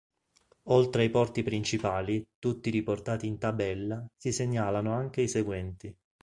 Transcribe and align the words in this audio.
Oltre 0.69 1.03
ai 1.03 1.11
porti 1.11 1.43
principali, 1.43 2.25
tutti 2.39 2.71
riportati 2.71 3.27
in 3.27 3.37
tabella, 3.37 4.03
si 4.17 4.31
segnalano 4.31 4.93
anche 4.95 5.21
i 5.21 5.27
seguenti. 5.27 5.95